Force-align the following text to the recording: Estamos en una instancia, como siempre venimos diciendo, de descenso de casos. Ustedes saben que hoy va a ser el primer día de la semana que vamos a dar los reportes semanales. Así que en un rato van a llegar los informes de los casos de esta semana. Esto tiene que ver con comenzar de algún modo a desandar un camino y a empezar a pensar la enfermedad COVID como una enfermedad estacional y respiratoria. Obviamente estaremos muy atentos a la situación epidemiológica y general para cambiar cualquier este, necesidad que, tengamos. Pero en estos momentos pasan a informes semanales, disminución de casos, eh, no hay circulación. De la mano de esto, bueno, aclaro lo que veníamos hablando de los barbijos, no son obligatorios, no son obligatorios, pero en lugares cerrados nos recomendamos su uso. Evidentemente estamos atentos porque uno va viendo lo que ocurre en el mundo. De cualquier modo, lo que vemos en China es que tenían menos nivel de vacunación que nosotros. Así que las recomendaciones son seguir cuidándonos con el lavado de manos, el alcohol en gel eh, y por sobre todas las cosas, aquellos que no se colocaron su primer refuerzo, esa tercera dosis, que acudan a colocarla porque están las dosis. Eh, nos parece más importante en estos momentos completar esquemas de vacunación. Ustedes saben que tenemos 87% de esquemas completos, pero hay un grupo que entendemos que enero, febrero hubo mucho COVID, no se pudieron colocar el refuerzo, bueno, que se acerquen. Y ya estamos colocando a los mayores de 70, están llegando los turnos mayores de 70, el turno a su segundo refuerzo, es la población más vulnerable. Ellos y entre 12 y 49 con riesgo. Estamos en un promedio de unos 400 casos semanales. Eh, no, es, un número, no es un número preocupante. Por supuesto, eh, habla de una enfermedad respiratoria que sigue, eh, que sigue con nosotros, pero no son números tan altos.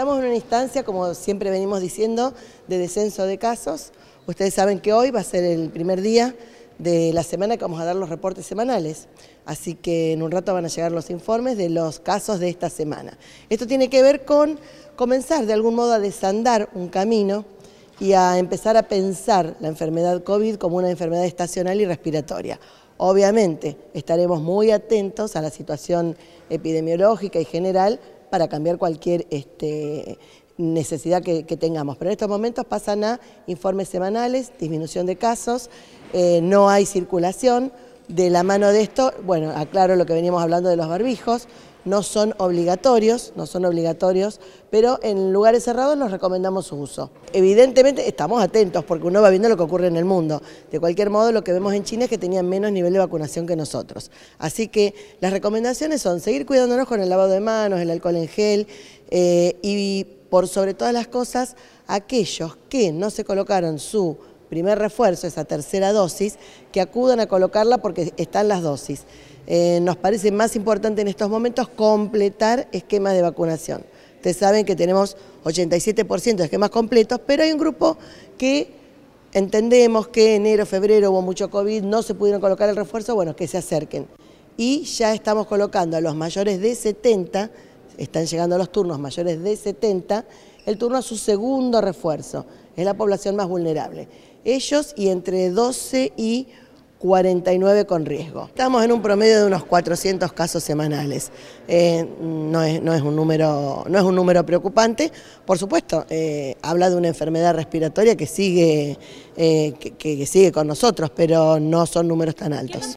Estamos 0.00 0.18
en 0.20 0.28
una 0.28 0.34
instancia, 0.34 0.82
como 0.82 1.12
siempre 1.12 1.50
venimos 1.50 1.82
diciendo, 1.82 2.32
de 2.68 2.78
descenso 2.78 3.26
de 3.26 3.36
casos. 3.36 3.92
Ustedes 4.26 4.54
saben 4.54 4.80
que 4.80 4.94
hoy 4.94 5.10
va 5.10 5.20
a 5.20 5.24
ser 5.24 5.44
el 5.44 5.68
primer 5.68 6.00
día 6.00 6.34
de 6.78 7.12
la 7.12 7.22
semana 7.22 7.58
que 7.58 7.64
vamos 7.64 7.82
a 7.82 7.84
dar 7.84 7.96
los 7.96 8.08
reportes 8.08 8.46
semanales. 8.46 9.08
Así 9.44 9.74
que 9.74 10.14
en 10.14 10.22
un 10.22 10.30
rato 10.30 10.54
van 10.54 10.64
a 10.64 10.68
llegar 10.68 10.90
los 10.90 11.10
informes 11.10 11.58
de 11.58 11.68
los 11.68 12.00
casos 12.00 12.40
de 12.40 12.48
esta 12.48 12.70
semana. 12.70 13.18
Esto 13.50 13.66
tiene 13.66 13.90
que 13.90 14.02
ver 14.02 14.24
con 14.24 14.58
comenzar 14.96 15.44
de 15.44 15.52
algún 15.52 15.74
modo 15.74 15.92
a 15.92 15.98
desandar 15.98 16.70
un 16.72 16.88
camino 16.88 17.44
y 18.00 18.14
a 18.14 18.38
empezar 18.38 18.78
a 18.78 18.88
pensar 18.88 19.58
la 19.60 19.68
enfermedad 19.68 20.24
COVID 20.24 20.56
como 20.56 20.78
una 20.78 20.88
enfermedad 20.88 21.26
estacional 21.26 21.78
y 21.78 21.84
respiratoria. 21.84 22.58
Obviamente 22.96 23.76
estaremos 23.92 24.40
muy 24.40 24.70
atentos 24.70 25.36
a 25.36 25.42
la 25.42 25.50
situación 25.50 26.16
epidemiológica 26.48 27.38
y 27.38 27.44
general 27.44 28.00
para 28.30 28.48
cambiar 28.48 28.78
cualquier 28.78 29.26
este, 29.30 30.18
necesidad 30.56 31.22
que, 31.22 31.42
tengamos. 31.42 31.96
Pero 31.96 32.10
en 32.10 32.12
estos 32.12 32.28
momentos 32.28 32.64
pasan 32.64 33.04
a 33.04 33.20
informes 33.46 33.88
semanales, 33.88 34.52
disminución 34.58 35.06
de 35.06 35.16
casos, 35.16 35.70
eh, 36.12 36.40
no 36.42 36.68
hay 36.70 36.86
circulación. 36.86 37.72
De 38.08 38.28
la 38.28 38.42
mano 38.42 38.72
de 38.72 38.82
esto, 38.82 39.12
bueno, 39.24 39.52
aclaro 39.54 39.94
lo 39.94 40.04
que 40.04 40.14
veníamos 40.14 40.42
hablando 40.42 40.68
de 40.68 40.74
los 40.76 40.88
barbijos, 40.88 41.46
no 41.84 42.02
son 42.02 42.34
obligatorios, 42.38 43.32
no 43.36 43.46
son 43.46 43.64
obligatorios, 43.64 44.40
pero 44.70 44.98
en 45.02 45.32
lugares 45.32 45.64
cerrados 45.64 45.96
nos 45.96 46.10
recomendamos 46.10 46.66
su 46.66 46.76
uso. 46.76 47.10
Evidentemente 47.32 48.06
estamos 48.08 48.42
atentos 48.42 48.84
porque 48.84 49.06
uno 49.06 49.22
va 49.22 49.30
viendo 49.30 49.48
lo 49.48 49.56
que 49.56 49.62
ocurre 49.62 49.86
en 49.86 49.96
el 49.96 50.04
mundo. 50.04 50.42
De 50.70 50.80
cualquier 50.80 51.10
modo, 51.10 51.32
lo 51.32 51.42
que 51.42 51.52
vemos 51.52 51.74
en 51.74 51.84
China 51.84 52.04
es 52.04 52.10
que 52.10 52.18
tenían 52.18 52.48
menos 52.48 52.72
nivel 52.72 52.92
de 52.92 52.98
vacunación 52.98 53.46
que 53.46 53.56
nosotros. 53.56 54.10
Así 54.38 54.68
que 54.68 54.94
las 55.20 55.32
recomendaciones 55.32 56.02
son 56.02 56.20
seguir 56.20 56.46
cuidándonos 56.46 56.86
con 56.86 57.00
el 57.00 57.08
lavado 57.08 57.30
de 57.30 57.40
manos, 57.40 57.80
el 57.80 57.90
alcohol 57.90 58.16
en 58.16 58.28
gel 58.28 58.66
eh, 59.10 59.56
y 59.62 60.04
por 60.30 60.46
sobre 60.46 60.74
todas 60.74 60.94
las 60.94 61.08
cosas, 61.08 61.56
aquellos 61.86 62.56
que 62.68 62.92
no 62.92 63.10
se 63.10 63.24
colocaron 63.24 63.78
su 63.78 64.16
primer 64.50 64.78
refuerzo, 64.78 65.26
esa 65.26 65.44
tercera 65.44 65.92
dosis, 65.92 66.36
que 66.72 66.82
acudan 66.82 67.20
a 67.20 67.26
colocarla 67.26 67.78
porque 67.78 68.12
están 68.18 68.48
las 68.48 68.60
dosis. 68.60 69.04
Eh, 69.46 69.78
nos 69.80 69.96
parece 69.96 70.30
más 70.30 70.56
importante 70.56 71.00
en 71.00 71.08
estos 71.08 71.30
momentos 71.30 71.68
completar 71.68 72.68
esquemas 72.72 73.14
de 73.14 73.22
vacunación. 73.22 73.82
Ustedes 74.16 74.36
saben 74.36 74.66
que 74.66 74.76
tenemos 74.76 75.16
87% 75.44 76.36
de 76.36 76.44
esquemas 76.44 76.70
completos, 76.70 77.20
pero 77.26 77.42
hay 77.42 77.52
un 77.52 77.58
grupo 77.58 77.96
que 78.36 78.70
entendemos 79.32 80.08
que 80.08 80.34
enero, 80.34 80.66
febrero 80.66 81.10
hubo 81.10 81.22
mucho 81.22 81.50
COVID, 81.50 81.82
no 81.84 82.02
se 82.02 82.14
pudieron 82.14 82.40
colocar 82.40 82.68
el 82.68 82.76
refuerzo, 82.76 83.14
bueno, 83.14 83.34
que 83.34 83.48
se 83.48 83.56
acerquen. 83.56 84.06
Y 84.56 84.82
ya 84.82 85.14
estamos 85.14 85.46
colocando 85.46 85.96
a 85.96 86.00
los 86.00 86.14
mayores 86.14 86.60
de 86.60 86.74
70, 86.74 87.50
están 87.96 88.26
llegando 88.26 88.58
los 88.58 88.70
turnos 88.70 88.98
mayores 88.98 89.42
de 89.42 89.56
70, 89.56 90.24
el 90.70 90.78
turno 90.78 90.98
a 90.98 91.02
su 91.02 91.18
segundo 91.18 91.80
refuerzo, 91.80 92.46
es 92.76 92.84
la 92.84 92.94
población 92.94 93.36
más 93.36 93.48
vulnerable. 93.48 94.08
Ellos 94.44 94.94
y 94.96 95.08
entre 95.08 95.50
12 95.50 96.12
y 96.16 96.46
49 97.00 97.86
con 97.86 98.04
riesgo. 98.04 98.44
Estamos 98.46 98.84
en 98.84 98.92
un 98.92 99.00
promedio 99.00 99.40
de 99.40 99.46
unos 99.46 99.64
400 99.64 100.32
casos 100.32 100.62
semanales. 100.62 101.32
Eh, 101.66 102.06
no, 102.20 102.62
es, 102.62 103.02
un 103.02 103.16
número, 103.16 103.84
no 103.88 103.98
es 103.98 104.04
un 104.04 104.14
número 104.14 104.44
preocupante. 104.44 105.10
Por 105.46 105.58
supuesto, 105.58 106.04
eh, 106.10 106.56
habla 106.62 106.90
de 106.90 106.96
una 106.96 107.08
enfermedad 107.08 107.54
respiratoria 107.54 108.16
que 108.16 108.26
sigue, 108.26 108.98
eh, 109.36 109.72
que 109.98 110.26
sigue 110.26 110.52
con 110.52 110.66
nosotros, 110.66 111.10
pero 111.16 111.58
no 111.58 111.86
son 111.86 112.06
números 112.06 112.36
tan 112.36 112.52
altos. 112.52 112.86